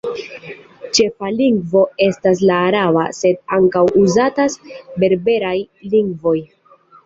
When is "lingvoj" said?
5.97-6.39